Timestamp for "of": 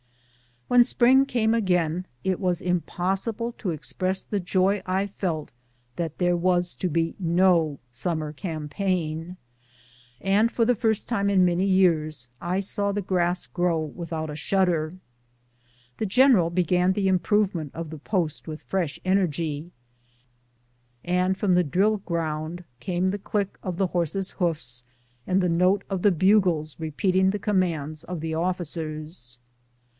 17.75-17.89, 23.61-23.77, 25.91-26.01, 28.05-28.21